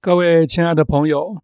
[0.00, 1.42] 各位亲爱的朋友，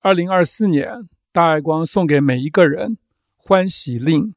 [0.00, 2.98] 二零二四年大爱光送给每一个人
[3.36, 4.34] 欢喜令，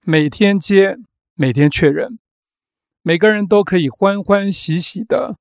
[0.00, 0.96] 每天接，
[1.34, 2.18] 每天确认，
[3.02, 5.38] 每个人都可以欢欢喜喜的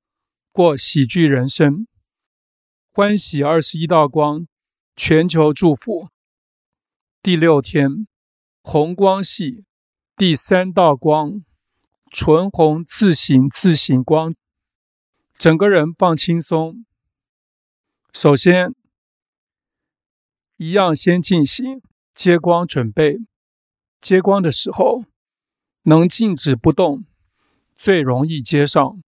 [0.51, 1.87] 过喜剧人生。
[2.91, 4.45] 欢喜二十一道光，
[4.95, 6.09] 全球祝福。
[7.23, 8.05] 第六天，
[8.61, 9.65] 红光系
[10.15, 11.43] 第三道光，
[12.11, 14.35] 纯红自行自行光。
[15.33, 16.85] 整个人放轻松。
[18.13, 18.73] 首先，
[20.57, 21.81] 一样先进行
[22.13, 23.19] 接光准备。
[23.99, 25.05] 接光的时候，
[25.83, 27.05] 能静止不动，
[27.75, 29.01] 最容易接上。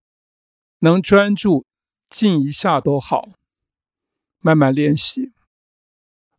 [0.79, 1.65] 能专注
[2.09, 3.29] 静一下都好，
[4.39, 5.31] 慢慢练习。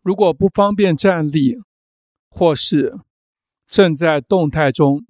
[0.03, 1.59] 如果不方便站立，
[2.31, 3.01] 或是
[3.67, 5.07] 正在动态中，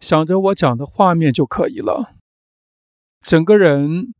[0.00, 2.14] 想着我讲的画面就可以了。
[3.22, 4.12] 整个人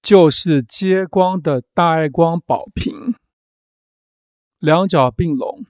[0.00, 3.14] 就是接光的大爱光宝瓶，
[4.60, 5.66] 两脚并拢，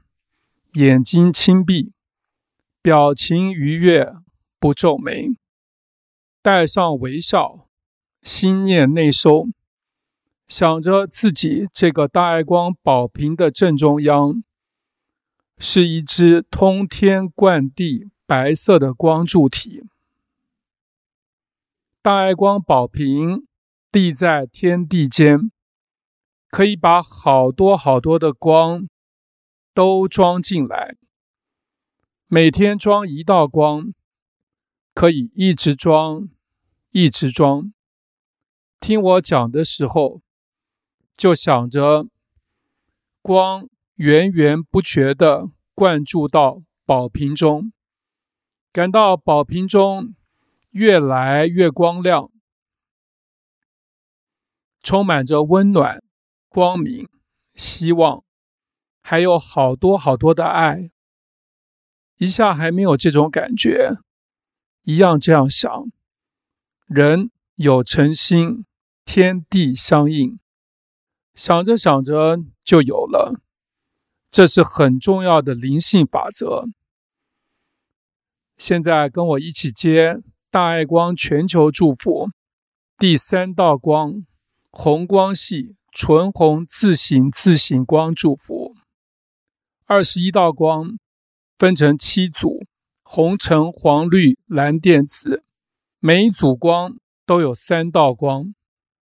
[0.75, 1.93] 眼睛轻闭，
[2.83, 4.13] 表情愉悦，
[4.61, 5.31] 不皱眉，
[6.43, 7.67] 带上微笑，
[8.23, 9.47] 心念内收，
[10.47, 14.45] 想着自己这个大爱光宝瓶的正中央，
[15.57, 19.85] 是一只通天贯地白色的光柱体。
[22.07, 23.49] 大爱光宝瓶
[23.91, 25.51] 立在天地间，
[26.51, 28.87] 可以把好多好多的光
[29.75, 30.95] 都装进来。
[32.29, 33.93] 每天装一道光，
[34.95, 36.29] 可以一直装，
[36.93, 37.73] 一直装。
[38.79, 40.21] 听我讲的时候，
[41.17, 42.07] 就想着
[43.21, 47.73] 光源源不绝地灌注到宝瓶中，
[48.73, 50.15] 感到宝瓶中。
[50.77, 52.31] 越来越光亮，
[54.83, 56.05] 充满着温暖、
[56.51, 57.09] 光明、
[57.55, 58.23] 希望，
[59.01, 60.91] 还有好多好多的爱。
[62.19, 63.97] 一下还没有这种感觉，
[64.83, 65.91] 一样这样想。
[66.85, 68.67] 人有诚心，
[69.07, 70.39] 天地相应，
[71.35, 73.41] 想着想着就有了。
[74.31, 76.67] 这是很重要的灵性法则。
[78.59, 80.21] 现在跟我一起接。
[80.51, 82.31] 大爱光全球祝福，
[82.97, 84.25] 第三道光，
[84.71, 88.75] 红光系纯红自行自行光祝福。
[89.87, 90.97] 二十一道光
[91.59, 92.65] 分成七组，
[93.03, 95.43] 红橙黄绿蓝靛紫，
[95.99, 96.97] 每组光
[97.27, 98.55] 都有三道光，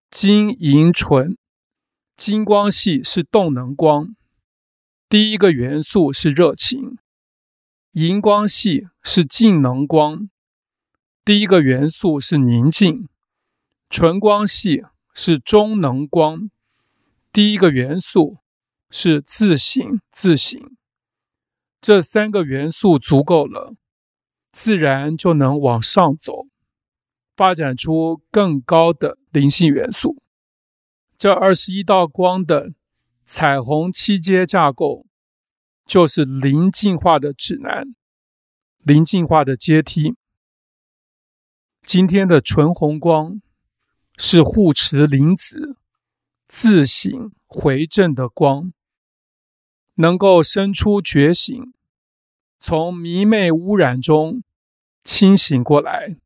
[0.09, 1.37] 金银纯。
[2.17, 4.15] 金光系是动能光，
[5.07, 6.95] 第一个元素是热情；
[7.91, 10.29] 银光系是静能光。
[11.25, 13.09] 第一个元素是宁静，
[13.89, 16.51] 纯光系是中能光，
[17.33, 18.37] 第一个元素
[18.91, 20.61] 是自省自省。
[21.81, 23.73] 这三个元素足够了，
[24.51, 26.45] 自然就能往上走，
[27.35, 30.21] 发展出更高的灵性元素。
[31.17, 32.73] 这二十一道光的
[33.25, 35.07] 彩虹七阶架构，
[35.87, 37.95] 就是灵进化的指南，
[38.83, 40.15] 灵进化的阶梯。
[41.85, 43.41] 今天的纯红光
[44.17, 45.77] 是护持灵子
[46.47, 48.73] 自省回正的光，
[49.93, 51.71] 能够生出觉醒，
[52.59, 54.41] 从迷昧污染中
[55.03, 56.17] 清醒过来，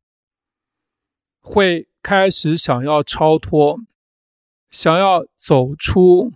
[1.40, 3.80] 会开始想要超脱，
[4.70, 6.32] 想要走出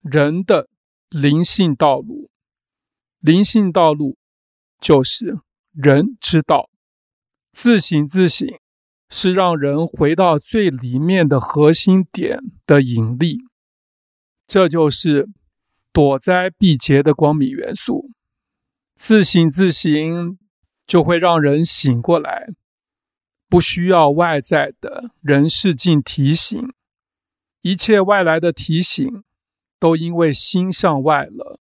[0.00, 0.70] 人的
[1.10, 2.30] 灵性道路。
[3.20, 4.16] 灵性道路
[4.80, 5.38] 就是
[5.72, 6.70] 人之道。
[7.54, 8.48] 自省自省，
[9.08, 13.38] 是让人回到最里面的核心点的引力，
[14.48, 15.28] 这就是
[15.92, 18.10] 躲灾避劫的光明元素。
[18.96, 20.36] 自省自省，
[20.84, 22.48] 就会让人醒过来，
[23.48, 26.60] 不需要外在的人事境提醒，
[27.62, 29.22] 一切外来的提醒
[29.78, 31.60] 都因为心向外了。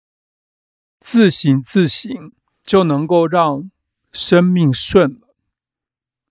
[0.99, 2.11] 自省自省，
[2.63, 3.69] 就能够让
[4.11, 5.25] 生命顺了。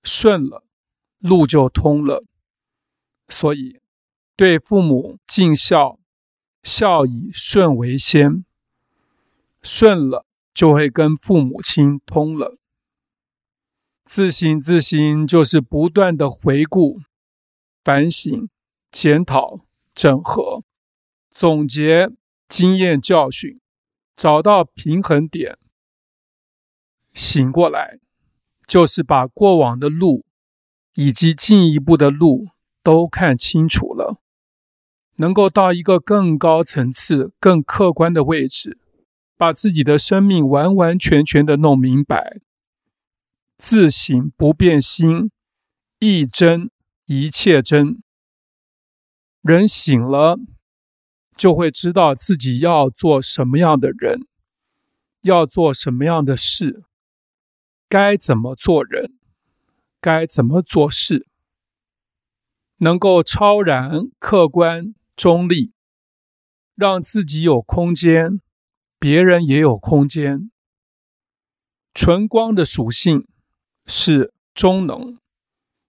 [0.04, 0.64] 顺了，
[1.18, 2.24] 路就通了。
[3.28, 3.80] 所以，
[4.36, 5.98] 对父母尽孝，
[6.62, 8.44] 孝以顺为先。
[9.62, 12.58] 顺了，就会跟父母亲通了。
[14.04, 17.00] 自省自省，就是不断的回顾、
[17.82, 18.50] 反省、
[18.90, 19.60] 检讨、
[19.94, 20.62] 整合、
[21.30, 22.10] 总结
[22.46, 23.58] 经验教训，
[24.14, 25.58] 找到平衡点，
[27.14, 27.98] 醒过来。
[28.66, 30.25] 就是把过往的路
[30.94, 32.49] 以及进一步的路
[32.82, 34.20] 都看清楚了，
[35.16, 38.78] 能够到一个更高层次、更客观的位置，
[39.37, 42.40] 把自己的生命完完全全的弄明白。
[43.58, 45.31] 自省不变心，
[45.99, 46.70] 一真
[47.06, 48.02] 一切真。
[49.40, 50.38] 人醒了，
[51.37, 54.26] 就会知道自己要做什么样的人，
[55.22, 56.82] 要做什么样的事，
[57.94, 59.12] 该怎么做人，
[60.00, 61.29] 该怎么做事。
[62.79, 65.73] 能够超然、客观、中立，
[66.75, 68.41] 让自己有空间，
[68.99, 70.50] 别人也有空间。
[71.94, 73.29] 纯光的属性
[73.87, 75.20] 是中能，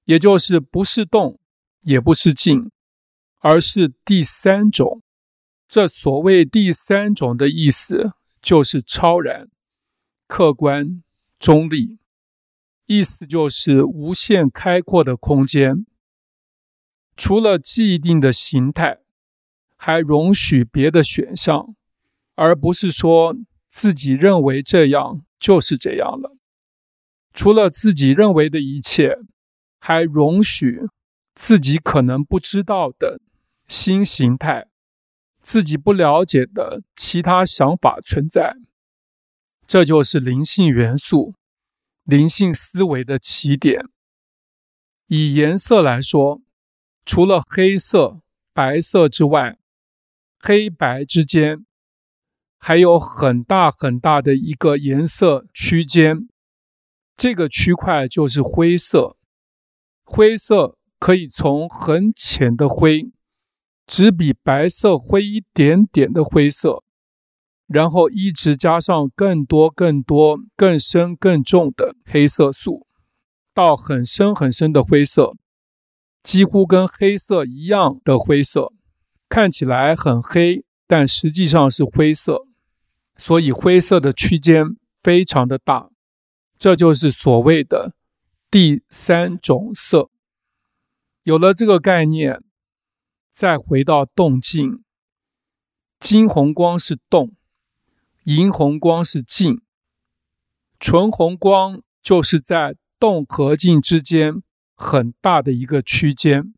[0.03, 1.39] 也就是不是动，
[1.81, 2.69] 也不是静，
[3.39, 5.01] 而是第三种。
[5.67, 8.13] 这所谓第三种的意思，
[8.43, 9.49] 就是超然、
[10.27, 11.01] 客观、
[11.45, 11.99] 中立，
[12.87, 15.85] 意思就是无限开阔的空间。
[17.15, 19.01] 除了既定的形态，
[19.77, 21.75] 还容许别的选项，
[22.33, 23.35] 而不是说
[23.69, 26.35] 自己认为这样就是这样了。
[27.31, 29.19] 除了自己认为的一切，
[29.77, 30.87] 还容许
[31.35, 33.21] 自己可能不知道的
[33.67, 34.65] 新形态，
[35.43, 38.55] 自己不了解的其他想法存在。
[39.67, 41.35] 这就是灵性元素、
[42.03, 43.85] 灵性思维的起点。
[45.07, 46.41] 以颜色来说。
[47.07, 48.21] 除了黑色、
[48.51, 49.59] 白色之外，
[50.39, 51.63] 黑白之间
[52.57, 56.27] 还有很大很大的一个颜色区间，
[57.15, 59.17] 这个区块就是灰色。
[60.03, 63.11] 灰色可以从很浅的灰，
[63.85, 66.83] 只比白色灰一点点的灰色，
[67.67, 72.85] 然后一直加上更多、更多、更深、更重的黑色素，
[73.53, 75.33] 到很深很深的灰色。
[76.21, 78.73] 几乎跟黑色一样的灰色，
[79.29, 82.47] 看起来很黑，但实际上是灰色，
[83.17, 85.89] 所以灰色的区间非常的大，
[86.57, 87.93] 这就是所谓的
[88.49, 90.09] 第三种色。
[91.21, 92.43] 有了这个概念，
[93.31, 94.83] 再回到动静，
[95.99, 97.33] 金红光是动，
[98.25, 99.61] 银红光是静，
[100.79, 104.43] 纯红光就是在动和静之间。
[104.77, 106.53] 很大的一个区间，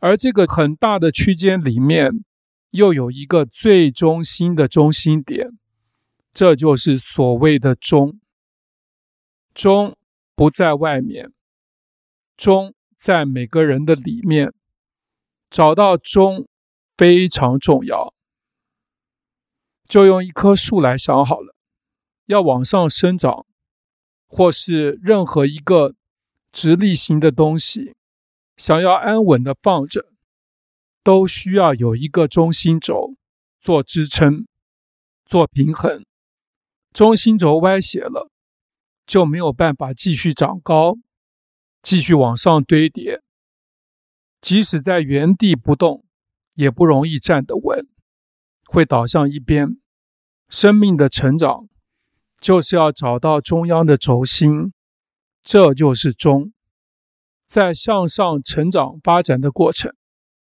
[0.00, 2.24] 而这个很大的区间里面，
[2.70, 5.56] 又有一个最中心的中心点，
[6.32, 8.18] 这就是所谓的中。
[9.54, 9.96] 中
[10.34, 11.32] 不在外面，
[12.36, 14.52] 中在每个人的里面，
[15.48, 16.48] 找到中
[16.96, 18.12] 非常重要。
[19.90, 21.54] 就用一棵树来想好了，
[22.24, 23.44] 要往上生长，
[24.26, 25.94] 或是任何一个。
[26.52, 27.94] 直立型的东西，
[28.56, 30.12] 想要安稳的放着，
[31.04, 33.14] 都需要有一个中心轴
[33.60, 34.48] 做支撑、
[35.24, 36.04] 做平衡。
[36.92, 38.32] 中心轴歪斜了，
[39.06, 40.96] 就没有办法继续长高，
[41.82, 43.22] 继续往上堆叠。
[44.40, 46.04] 即使在原地不动，
[46.54, 47.86] 也不容易站得稳，
[48.64, 49.79] 会倒向一边。
[50.50, 51.68] 生命的成长，
[52.40, 54.74] 就是要找到中央的轴心。
[55.42, 56.52] 这就是中，
[57.46, 59.94] 在向上成长发展的过程，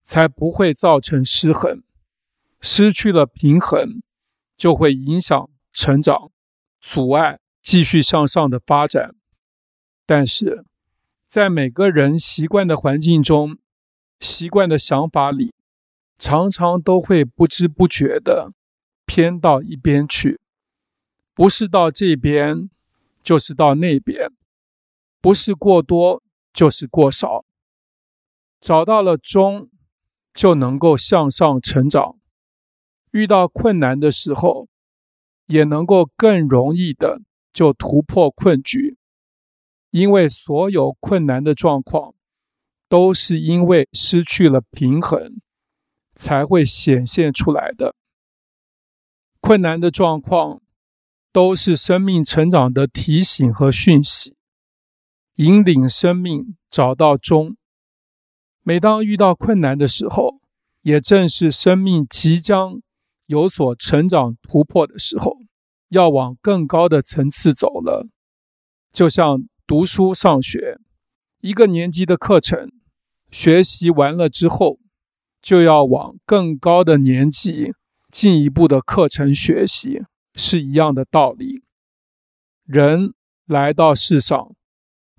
[0.04, 1.84] 才不会造成失衡。
[2.60, 4.02] 失去了平衡，
[4.58, 6.32] 就会影响成长，
[6.82, 9.16] 阻碍继续向上的发展。
[10.06, 10.66] 但是，
[11.28, 13.58] 在每个人习惯的环境中，
[14.20, 15.54] 习惯的想法里，
[16.18, 18.50] 常常都会不知不觉的
[19.10, 20.40] 偏到一边去，
[21.34, 22.70] 不是到这边，
[23.24, 24.32] 就是到那边。
[25.20, 26.22] 不是过多，
[26.54, 27.44] 就是过少。
[28.62, 29.72] 找到了中，
[30.32, 32.20] 就能够向上成长。
[33.10, 34.68] 遇到困难的时候，
[35.48, 37.20] 也能够更容易的
[37.52, 38.96] 就突破困局。
[39.90, 42.14] 因为所有困难的状况，
[42.88, 45.42] 都是因为失去了平衡，
[46.14, 47.96] 才会显现出来的。
[49.50, 50.62] 困难的状况，
[51.32, 54.36] 都是生命成长的提醒和讯息。
[55.38, 57.58] 引领生命找到中。
[58.62, 60.40] 每当遇到困难的时候，
[60.84, 62.80] 也正是生命即将
[63.26, 65.36] 有所成长突破的时候，
[65.88, 68.08] 要往更高的层次走了。
[68.94, 70.78] 就像读书上学，
[71.42, 72.72] 一个年级的课程
[73.32, 74.78] 学习完了之后，
[75.42, 77.74] 就要往更高的年级
[78.12, 80.04] 进一步的课程学习，
[80.36, 81.64] 是一样的道理。
[82.66, 83.14] 人
[83.46, 84.56] 来到世上。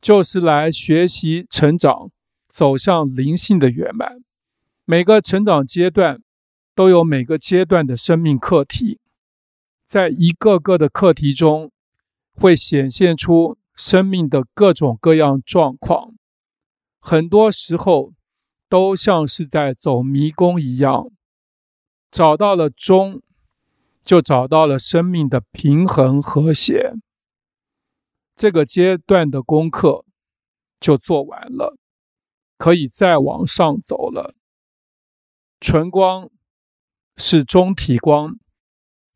[0.02, 2.10] 就是来学习、成长、
[2.48, 4.22] 走向灵性的圆满。
[4.86, 6.22] 每个成长阶段
[6.74, 8.98] 都有每个阶段的生命课题，
[9.84, 11.70] 在一个个的课题中，
[12.32, 16.14] 会显现出生命的各种各样状况。
[16.98, 18.14] 很多时候，
[18.70, 21.10] 都像是在走迷宫一样，
[22.10, 23.22] 找到了中，
[24.02, 26.94] 就找到了生命的平衡和谐。
[28.34, 30.04] 这个阶段的功课
[30.80, 31.76] 就做完了，
[32.56, 34.34] 可以再往上走了。
[35.60, 36.30] 纯光
[37.16, 38.38] 是中体光，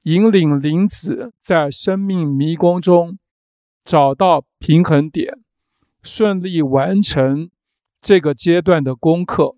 [0.02, 3.18] 引领灵子在生命迷宫中
[3.82, 5.42] 找到平衡点，
[6.02, 7.50] 顺利完成
[8.02, 9.56] 这个阶段的功课，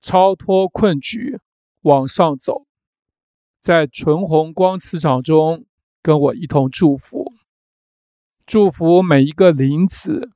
[0.00, 1.40] 超脱困局，
[1.84, 2.66] 往上走。
[3.62, 5.64] 在纯红光磁场中，
[6.02, 7.32] 跟我一同祝福。
[8.44, 10.28] 祝福每一个灵子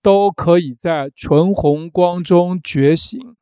[0.00, 3.36] 都可以在纯红光中觉醒，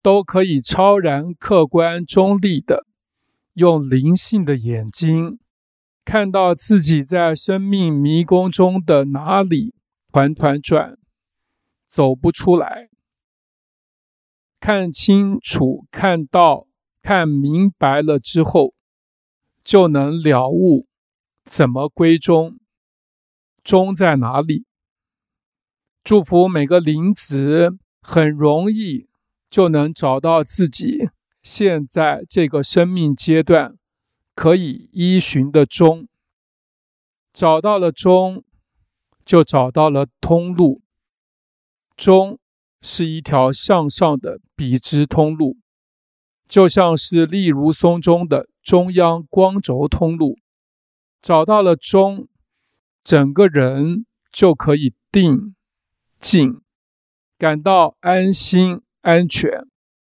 [0.00, 2.86] 都可以超然、客观、中立的
[3.54, 5.40] 用灵性的眼睛
[6.04, 9.74] 看到自己在生命迷宫中的哪里
[10.12, 10.96] 团团转，
[11.88, 12.88] 走不出来。
[14.64, 16.66] 看清楚，看到，
[17.02, 18.72] 看明白了之后，
[19.62, 20.86] 就能了悟。
[21.44, 22.58] 怎么归中？
[23.62, 24.64] 中在哪里？
[26.02, 29.06] 祝福每个灵子很容易
[29.50, 31.10] 就能找到自己
[31.42, 33.76] 现在这个生命阶段
[34.34, 36.08] 可以依循的中。
[37.34, 38.42] 找到了中，
[39.26, 40.80] 就找到了通路。
[41.94, 42.38] 中
[42.86, 45.56] 是一条向上的笔直通路，
[46.46, 50.36] 就像是例如松中的中央光轴通路。
[51.22, 52.28] 找到了中，
[53.02, 55.54] 整个人就可以定、
[56.20, 56.60] 静，
[57.38, 59.66] 感到安心、安全，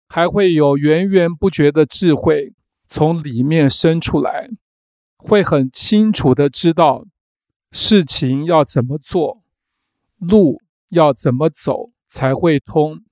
[0.06, 2.52] 还会有源源不绝的智慧
[2.86, 4.50] 从里面生出来，
[5.16, 7.06] 会很清楚的知道
[7.72, 9.42] 事情要怎么做，
[10.18, 10.60] 路
[10.90, 13.04] 要怎么走才会通，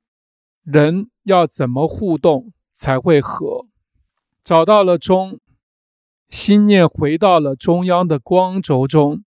[0.65, 3.67] 人要怎么互动才会和。
[4.43, 5.39] 找到了中。
[6.29, 9.23] 心念回到了中央的光轴中，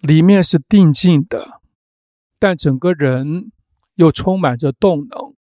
[0.00, 1.60] 里面是定静的，
[2.38, 3.52] 但整个人
[3.96, 5.34] 又充满着动能、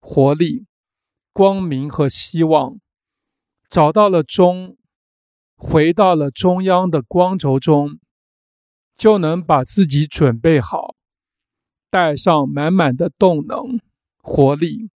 [0.00, 0.66] 活力、
[1.32, 2.78] 光明和希望。
[3.68, 4.76] 找到了中，
[5.56, 7.98] 回到了中央的光轴中，
[8.96, 10.93] 就能把自己准备好，
[11.94, 13.78] 带上满满的动能、
[14.20, 14.90] 活力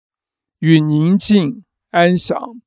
[0.58, 2.60] 与宁静、安详，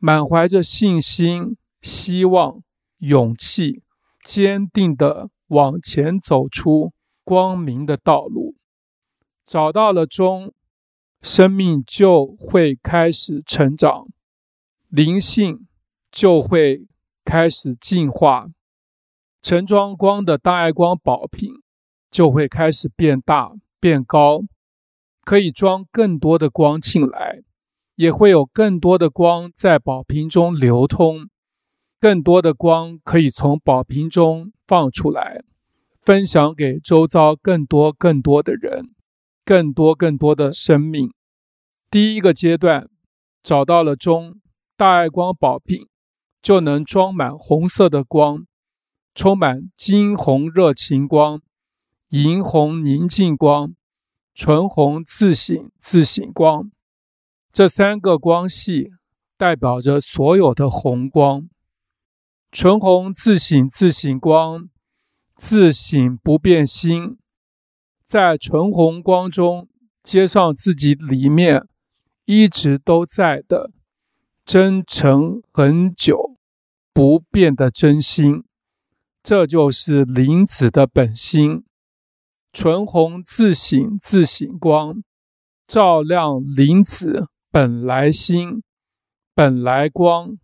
[0.00, 1.56] 满怀着信心。
[1.80, 2.64] 希望、
[2.98, 3.84] 勇气，
[4.24, 8.56] 坚定地往前走出光明的道路。
[9.46, 10.52] 找到了中，
[11.22, 14.08] 生命就会开始成长，
[14.88, 15.68] 灵性
[16.10, 16.88] 就会
[17.24, 18.48] 开始进化，
[19.40, 21.59] 盛装光的大爱光宝瓶
[22.10, 24.42] 就会开始变大变高，
[25.24, 27.42] 可以装更多的光进来，
[27.94, 31.28] 也会有更多的光在宝瓶中流通。
[32.00, 35.42] 更多的光可以从宝瓶中放出来，
[36.00, 38.86] 分享给周遭更多更多的人，
[39.44, 41.12] 更多更多的生命。
[41.90, 42.88] 第一个阶段
[43.42, 44.40] 找到了中，
[44.76, 45.88] 大爱光宝瓶
[46.40, 48.46] 就能装满红色的光，
[49.14, 51.42] 充满金红热情光、
[52.10, 53.74] 银红宁静光、
[54.34, 56.70] 纯红自省自省光。
[57.52, 58.90] 这三个光系
[59.36, 61.48] 代表着所有的红光。
[62.52, 64.68] 纯红自省自省光，
[65.36, 67.16] 自省不变心，
[68.04, 69.68] 在纯红光中
[70.02, 71.68] 接上自己里面
[72.24, 73.70] 一直都在的
[74.44, 76.36] 真诚恒久
[76.92, 78.42] 不变的真心，
[79.22, 81.62] 这就是灵子的本心。
[82.52, 85.02] 纯红自省自省光，
[85.68, 88.62] 照亮灵子本来心、
[89.34, 90.36] 本来光、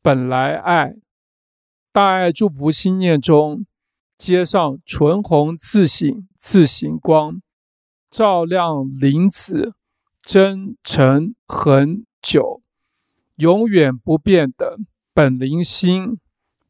[0.00, 0.94] 本来爱。
[1.90, 3.66] 大爱祝福心念中，
[4.16, 7.42] 接上纯红自省自省光，
[8.08, 9.74] 照亮灵子
[10.22, 12.62] 真诚恒久、
[13.34, 14.78] 永远不变的
[15.12, 16.20] 本灵心、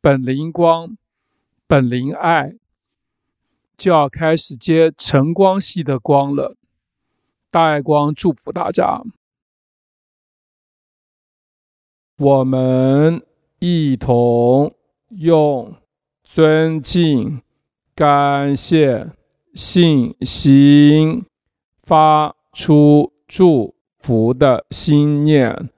[0.01, 0.97] 本灵光、
[1.67, 2.55] 本灵爱，
[3.79, 6.55] 就要开始接晨光系的光了。
[7.51, 9.03] 大爱光祝福大家，
[12.19, 13.25] 我们
[13.61, 14.75] 一同。
[15.11, 15.75] 用
[16.23, 17.41] 尊敬、
[17.95, 19.11] 感谢、
[19.55, 21.25] 信心、
[21.83, 25.71] 发出祝福的心念，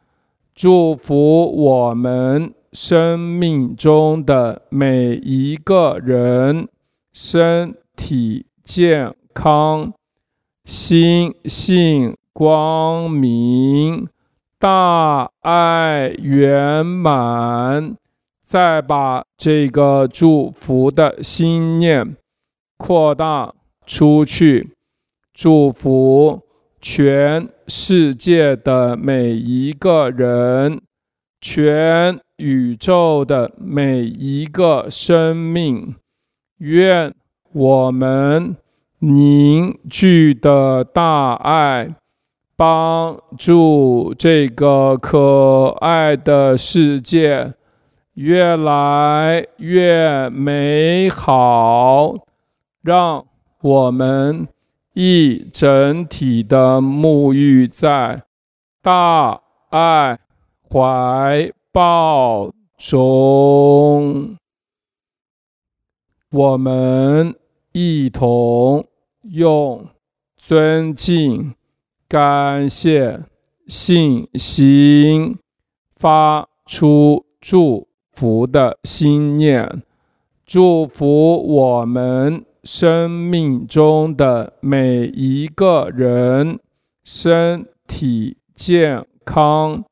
[0.52, 6.69] 祝福我们生命中的每一个人
[7.12, 9.92] 身体健康，
[10.64, 14.09] 心性光明，
[14.59, 17.95] 大爱圆满。
[18.42, 22.16] 再把这个祝福的心念
[22.78, 23.54] 扩大
[23.87, 24.71] 出去，
[25.35, 26.40] 祝福
[26.80, 30.80] 全世界的每一个人，
[31.40, 35.95] 全宇宙的每一个生命。
[36.59, 37.14] 愿
[37.52, 38.57] 我们
[39.00, 41.95] 凝聚的大爱，
[42.57, 47.54] 帮助这个可爱的世界。
[48.14, 52.14] 越来越美好，
[52.83, 53.25] 让
[53.62, 54.47] 我们
[54.92, 58.23] 一整体的沐浴在
[58.83, 59.40] 大
[59.71, 60.19] 爱
[60.71, 64.37] 怀抱中。
[66.30, 67.35] 我们
[67.73, 68.85] 一同
[69.23, 69.87] 用
[70.37, 71.55] 尊敬、
[72.09, 73.21] 感谢、
[73.69, 75.39] 信心
[75.95, 79.83] 发出祝福的心念，
[80.45, 86.59] 祝福我们生命中的每一个人
[87.05, 89.85] 身体健康，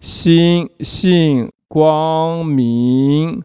[0.00, 3.42] 心性光明，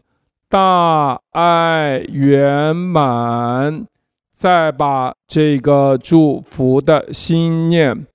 [0.50, 3.86] 大爱圆满。
[4.34, 8.08] 再把这个祝福的心念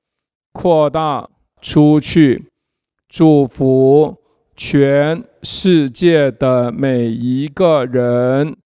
[0.53, 1.29] 扩大
[1.61, 2.50] 出去，
[3.09, 4.17] 祝福。
[4.57, 8.57] 全世界的每一个人，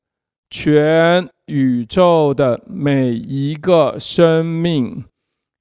[0.51, 5.07] 全宇宙的每一个生命，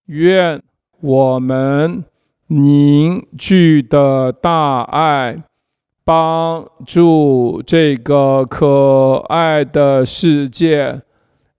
[0.07, 0.61] 愿
[0.99, 2.03] 我们
[2.47, 5.41] 凝聚的大爱，
[6.07, 11.01] 帮助这个可爱的世界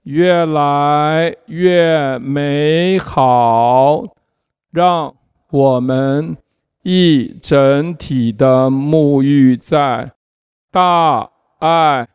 [0.04, 4.04] 越来越美好，
[4.70, 5.14] 让
[5.50, 6.38] 我们。
[6.84, 10.12] 一整体的沐浴在
[10.70, 12.08] 大爱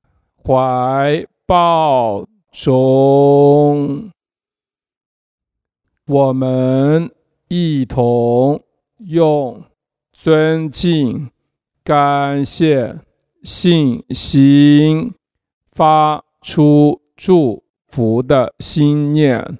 [0.44, 4.10] 怀抱中，
[6.08, 7.12] 我们
[7.50, 8.60] 一同
[8.98, 9.62] 用
[10.12, 11.30] 尊敬、
[11.84, 12.96] 感谢、
[13.44, 15.14] 信心
[15.72, 19.58] 发出祝福的心念，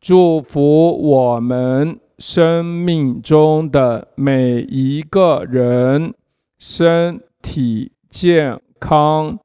[0.00, 1.98] 祝福我们。
[2.18, 6.14] 生命中的每一个人
[6.56, 9.40] 身体健康，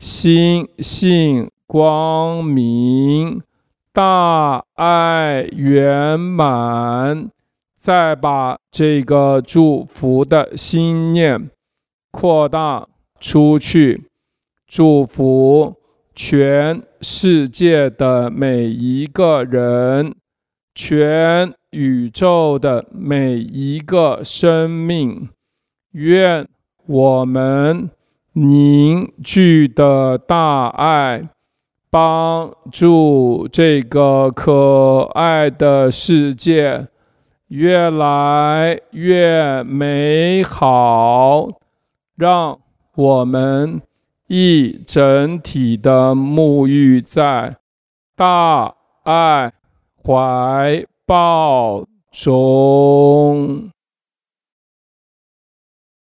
[0.00, 3.40] 心性光明，
[3.92, 7.30] 大爱圆满。
[7.80, 11.50] 再把这个祝福的心念
[12.10, 12.86] 扩大
[13.18, 14.04] 出去，
[14.66, 15.74] 祝福
[16.14, 20.14] 全世界的每一个人，
[20.74, 21.52] 全。
[21.70, 25.28] 宇宙的每一个生命，
[25.92, 26.44] 愿
[26.84, 27.88] 我们
[28.32, 31.28] 凝聚的大爱，
[31.88, 36.88] 帮助这个可爱的世界
[37.50, 41.48] 越来越美好，
[42.16, 42.56] 让
[42.94, 43.82] 我们
[44.28, 47.56] 一整体的沐浴在
[48.14, 49.52] 大爱
[50.04, 53.70] 怀抱中。